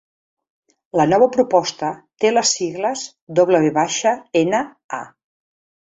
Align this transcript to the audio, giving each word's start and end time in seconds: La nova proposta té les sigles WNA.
La 0.99 1.05
nova 1.09 1.27
proposta 1.35 1.91
té 2.25 2.33
les 2.33 2.55
sigles 2.61 3.03
WNA. 3.41 5.03